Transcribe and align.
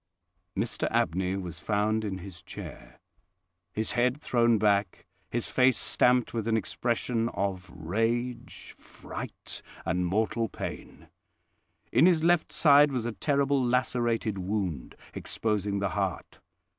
Mr 0.57 0.87
Abney 0.89 1.35
was 1.35 1.59
found 1.59 2.03
in 2.03 2.17
his 2.17 2.41
chair, 2.41 2.99
his 3.71 3.91
head 3.91 4.19
thrown 4.19 4.57
back, 4.57 5.05
his 5.29 5.47
face 5.47 5.77
stamped 5.77 6.33
with 6.33 6.47
an 6.47 6.57
expression 6.57 7.29
of 7.35 7.69
rage, 7.71 8.73
fright, 8.79 9.61
and 9.85 10.07
mortal 10.07 10.49
pain. 10.49 11.07
In 11.91 12.07
his 12.07 12.23
left 12.23 12.51
side 12.51 12.91
was 12.91 13.05
a 13.05 13.11
terrible 13.11 13.63
lacerated 13.63 14.39
wound, 14.39 14.95
exposing 15.13 15.77
the 15.77 15.89
heart. 15.89 16.39